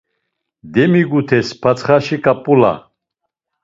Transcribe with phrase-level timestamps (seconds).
[0.73, 2.77] Demigut̆es patsxaşi ǩap̌ulas.